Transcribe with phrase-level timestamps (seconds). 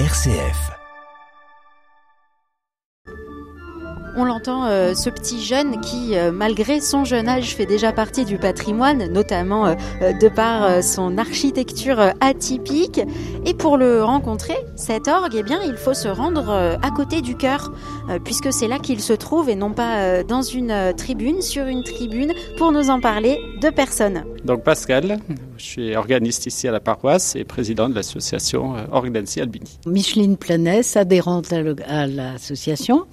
[0.00, 0.72] RCF.
[4.16, 8.24] On l'entend, euh, ce petit jeune qui, euh, malgré son jeune âge, fait déjà partie
[8.24, 9.74] du patrimoine, notamment euh,
[10.20, 13.02] de par son architecture atypique.
[13.46, 17.36] Et pour le rencontrer, cet orgue, eh bien, il faut se rendre à côté du
[17.36, 17.72] chœur,
[18.24, 22.32] puisque c'est là qu'il se trouve et non pas dans une tribune, sur une tribune,
[22.58, 24.24] pour nous en parler, deux personnes.
[24.44, 25.18] Donc Pascal,
[25.56, 29.78] je suis organiste ici à la paroisse et président de l'association Orgue Albini.
[29.86, 33.06] Micheline Planès, adhérente à l'association.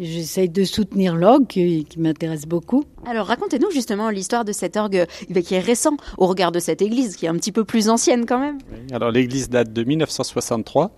[0.00, 2.84] J'essaye de soutenir l'orgue qui, m'intéresse beaucoup.
[3.06, 6.82] Alors racontez-nous justement l'histoire de cet orgue eh qui est récent au regard de cette
[6.82, 8.58] église qui est un petit peu plus ancienne quand même.
[8.92, 10.96] alors l'église date de 1963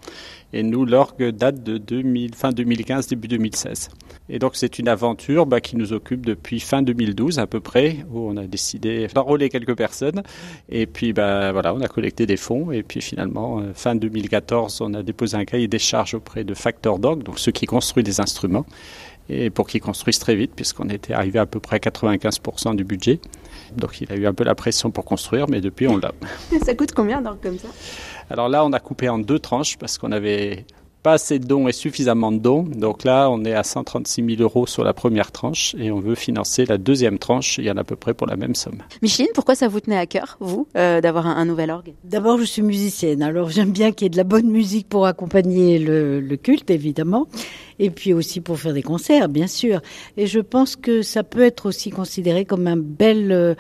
[0.52, 3.90] et nous l'orgue date de 2000, fin 2015 début 2016.
[4.28, 7.98] Et donc c'est une aventure bah, qui nous occupe depuis fin 2012 à peu près
[8.10, 10.22] où on a décidé d'enrôler quelques personnes
[10.68, 14.80] et puis bah, voilà on a collecté des fonds et puis finalement euh, fin 2014
[14.80, 18.04] on a déposé un cahier des charges auprès de Factor Dog donc ceux qui construisent
[18.04, 18.64] des instruments
[19.28, 22.84] et pour qu'ils construisent très vite, puisqu'on était arrivé à peu près à 95% du
[22.84, 23.20] budget.
[23.76, 26.12] Donc il a eu un peu la pression pour construire, mais depuis on l'a.
[26.64, 27.68] ça coûte combien donc comme ça?
[28.30, 30.64] Alors là, on a coupé en deux tranches parce qu'on avait
[31.04, 32.62] pas assez de dons et suffisamment de dons.
[32.62, 36.14] Donc là, on est à 136 000 euros sur la première tranche et on veut
[36.14, 37.58] financer la deuxième tranche.
[37.58, 38.78] Il y en a à peu près pour la même somme.
[39.02, 41.92] Micheline, pourquoi ça vous tenait à cœur, vous, euh, d'avoir un, nouvel orgue?
[42.04, 43.22] D'abord, je suis musicienne.
[43.22, 46.70] Alors j'aime bien qu'il y ait de la bonne musique pour accompagner le, le culte,
[46.70, 47.28] évidemment
[47.78, 49.80] et puis aussi pour faire des concerts, bien sûr.
[50.16, 53.54] Et je pense que ça peut être aussi considéré comme un bel, euh,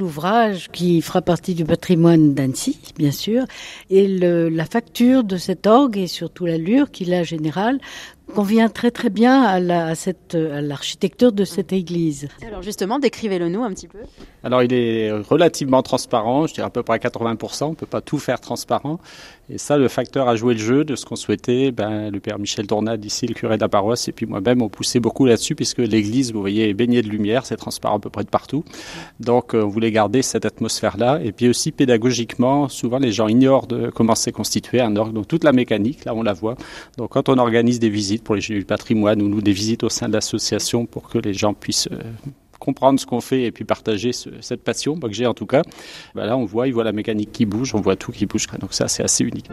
[0.00, 3.44] ouvrage qui fera partie du patrimoine d'Annecy, bien sûr.
[3.90, 7.78] Et la facture de cet orgue et surtout l'allure qu'il a générale
[8.34, 12.28] convient très très bien à, la, à cette à l'architecture de cette église.
[12.46, 13.98] Alors justement, décrivez-le nous un petit peu.
[14.44, 18.00] Alors il est relativement transparent, je dirais à peu près à 80%, on peut pas
[18.00, 18.98] tout faire transparent.
[19.50, 21.70] Et ça, le facteur a joué le jeu de ce qu'on souhaitait.
[21.70, 24.68] Ben, le père Michel Tournade, ici, le curé de la paroisse, et puis moi-même, on
[24.68, 28.10] poussait beaucoup là-dessus, puisque l'église, vous voyez, est baignée de lumière, c'est transparent à peu
[28.10, 28.62] près de partout.
[29.20, 31.20] Donc, euh, on voulait garder cette atmosphère-là.
[31.24, 35.14] Et puis aussi, pédagogiquement, souvent, les gens ignorent de comment c'est constitué un orgue.
[35.14, 36.56] Donc, toute la mécanique, là, on la voit.
[36.98, 39.88] Donc, quand on organise des visites pour les Jeux du patrimoine, ou des visites au
[39.88, 42.02] sein de l'association pour que les gens puissent euh,
[42.58, 45.62] comprendre ce qu'on fait et puis partager cette passion, que j'ai en tout cas,
[46.14, 48.46] bah là on voit, il voit la mécanique qui bouge, on voit tout qui bouge.
[48.60, 49.48] Donc ça c'est assez unique.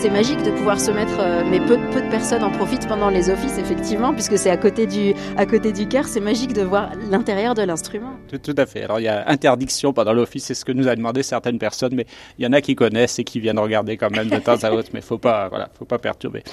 [0.00, 3.10] C'est magique de pouvoir se mettre, euh, mais peu, peu de personnes en profitent pendant
[3.10, 6.06] les offices, effectivement, puisque c'est à côté du, à côté du cœur.
[6.06, 8.12] C'est magique de voir l'intérieur de l'instrument.
[8.26, 8.84] Tout, tout, à fait.
[8.84, 11.94] Alors, il y a interdiction pendant l'office, c'est ce que nous a demandé certaines personnes,
[11.94, 12.06] mais
[12.38, 14.72] il y en a qui connaissent et qui viennent regarder quand même de temps à
[14.72, 16.44] autre, mais faut pas, voilà, faut pas perturber.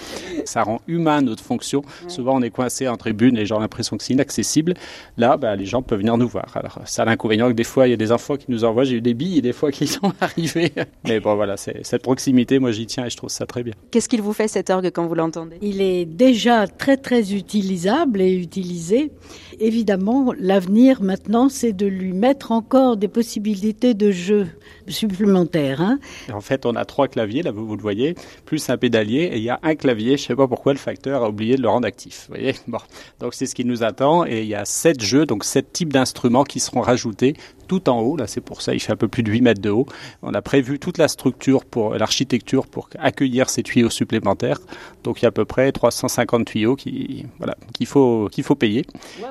[0.43, 1.83] Ça rend humain notre fonction.
[2.09, 4.73] Souvent, on est coincé en tribune, les gens ont l'impression que c'est inaccessible.
[5.15, 6.51] Là, bah, les gens peuvent venir nous voir.
[6.55, 8.83] Alors, ça a l'inconvénient que des fois, il y a des enfants qui nous envoient,
[8.83, 10.73] j'ai eu des billes, des fois qui sont arrivés.
[11.05, 13.73] Mais bon, voilà, c'est cette proximité, moi, j'y tiens et je trouve ça très bien.
[13.91, 15.57] Qu'est-ce qu'il vous fait cet orgue quand vous l'entendez?
[15.61, 19.11] Il est déjà très très utilisable et utilisé.
[19.59, 24.47] Évidemment, l'avenir maintenant, c'est de lui mettre encore des possibilités de jeu
[24.87, 25.81] supplémentaires.
[25.81, 25.99] Hein.
[26.31, 28.15] En fait, on a trois claviers, là vous, le voyez,
[28.45, 30.17] plus un pédalier, et il y a un clavier.
[30.17, 32.27] Je ne sais pas pourquoi le facteur a oublié de le rendre actif.
[32.27, 32.79] Vous voyez bon.
[33.19, 35.93] Donc c'est ce qui nous attend, et il y a sept jeux, donc sept types
[35.93, 37.35] d'instruments qui seront rajoutés
[37.67, 38.15] tout en haut.
[38.15, 39.85] Là, c'est pour ça, il fait un peu plus de 8 mètres de haut.
[40.21, 44.59] On a prévu toute la structure pour l'architecture pour accueillir ces tuyaux supplémentaires.
[45.03, 48.55] Donc, il y a à peu près 350 tuyaux qui, voilà, qu'il faut, qu'il faut
[48.55, 48.85] payer.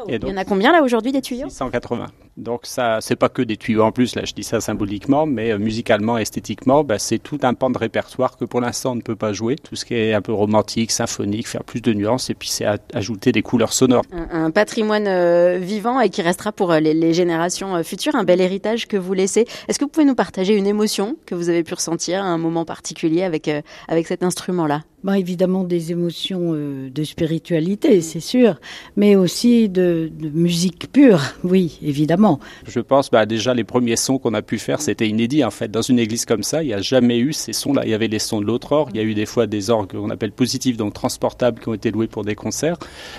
[0.08, 1.48] Et donc, il y en a combien là aujourd'hui des tuyaux?
[1.48, 2.06] 680.
[2.36, 5.52] Donc ça, c'est pas que des tuyaux en plus, là je dis ça symboliquement, mais
[5.52, 9.00] euh, musicalement, esthétiquement, bah, c'est tout un pan de répertoire que pour l'instant on ne
[9.00, 9.56] peut pas jouer.
[9.56, 12.66] Tout ce qui est un peu romantique, symphonique, faire plus de nuances, et puis c'est
[12.92, 14.04] ajouter des couleurs sonores.
[14.12, 18.86] Un, patrimoine euh, vivant et qui restera pour euh, les, générations futures, un bel héritage
[18.86, 19.46] que vous laissez.
[19.68, 22.38] Est-ce que vous pouvez nous partager une émotion que vous avez pu ressentir à un
[22.38, 23.50] moment particulier avec,
[23.88, 24.82] avec cet instrument-là?
[25.06, 28.56] Bah, évidemment des émotions euh, de spiritualité, c'est sûr,
[28.96, 32.40] mais aussi de, de, musique pure, oui, évidemment.
[32.66, 35.70] Je pense bah, déjà les premiers sons qu'on a pu faire, c'était inédit en fait.
[35.70, 37.82] Dans une église comme ça, il n'y a jamais eu ces sons-là.
[37.84, 39.70] Il y avait les sons de l'autre orgue, il y a eu des fois des
[39.70, 42.76] orgues qu'on appelle positifs, donc transportables, qui ont été loués pour des concerts,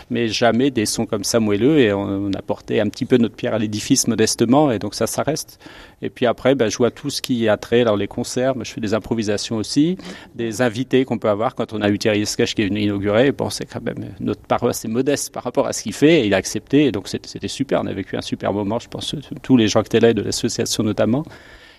[0.09, 1.79] mais jamais des sons comme ça moelleux.
[1.79, 5.07] Et on, a porté un petit peu notre pierre à l'édifice modestement, et donc ça,
[5.07, 5.57] ça reste.
[6.01, 8.55] Et puis après, bah, je vois tout ce qui a trait dans les concerts.
[8.61, 9.97] je fais des improvisations aussi,
[10.35, 12.81] des invités qu'on peut avoir quand on on a eu Thierry Escache qui est venu
[12.81, 13.31] inaugurer.
[13.31, 16.33] Bon, c'est quand même notre paroisse est modeste par rapport à ce qu'il fait il
[16.33, 16.91] a accepté.
[16.91, 17.81] Donc c'était super.
[17.81, 20.83] On a vécu un super moment, je pense, tous les gens étaient là de l'association
[20.83, 21.23] notamment.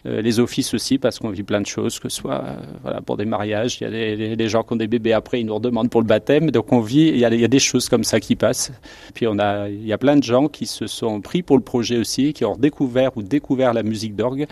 [0.09, 3.01] Euh, les offices aussi, parce qu'on vit plein de choses, que ce soit euh, voilà,
[3.01, 5.47] pour des mariages, il y a des, des, gens qui ont des bébés après, ils
[5.47, 6.51] nous redemandent pour le baptême.
[6.51, 8.73] Donc on vit, il y, a, il y a des choses comme ça qui passent.
[9.15, 11.63] Puis on a, il y a plein de gens qui se sont pris pour le
[11.63, 14.47] projet aussi, qui ont découvert ou découvert la musique d'orgue.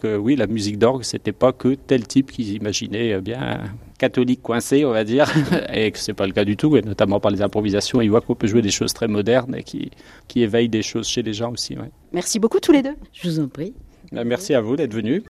[0.00, 3.60] Que oui, la musique d'orgue, c'était pas que tel type qu'ils imaginaient bien
[3.98, 5.30] catholique coincé, on va dire,
[5.72, 8.00] et que c'est pas le cas du tout, et notamment par les improvisations.
[8.00, 9.90] Il voit qu'on peut jouer des choses très modernes et qui,
[10.26, 11.76] qui éveillent des choses chez les gens aussi.
[11.76, 11.90] Ouais.
[12.12, 12.96] Merci beaucoup tous les deux.
[13.12, 13.74] Je vous en prie.
[14.10, 15.22] Merci à vous d'être venus.